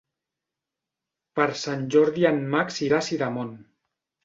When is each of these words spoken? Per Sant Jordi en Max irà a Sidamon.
Per 1.41 1.47
Sant 1.65 1.85
Jordi 1.97 2.27
en 2.33 2.41
Max 2.57 2.83
irà 2.89 3.01
a 3.03 3.09
Sidamon. 3.13 3.57